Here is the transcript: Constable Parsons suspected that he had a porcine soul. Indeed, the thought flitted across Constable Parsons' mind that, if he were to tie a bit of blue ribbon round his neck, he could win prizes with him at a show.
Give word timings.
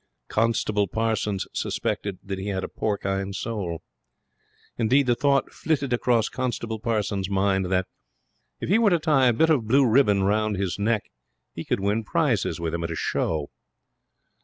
Constable 0.29 0.87
Parsons 0.87 1.45
suspected 1.53 2.17
that 2.23 2.39
he 2.39 2.47
had 2.47 2.63
a 2.63 2.67
porcine 2.67 3.33
soul. 3.33 3.83
Indeed, 4.75 5.05
the 5.05 5.13
thought 5.13 5.51
flitted 5.51 5.93
across 5.93 6.27
Constable 6.27 6.79
Parsons' 6.79 7.29
mind 7.29 7.65
that, 7.67 7.85
if 8.59 8.67
he 8.67 8.79
were 8.79 8.89
to 8.89 8.97
tie 8.97 9.27
a 9.27 9.33
bit 9.33 9.51
of 9.51 9.67
blue 9.67 9.87
ribbon 9.87 10.23
round 10.23 10.55
his 10.57 10.79
neck, 10.79 11.11
he 11.53 11.63
could 11.63 11.81
win 11.81 12.03
prizes 12.03 12.59
with 12.59 12.73
him 12.73 12.83
at 12.83 12.89
a 12.89 12.95
show. 12.95 13.51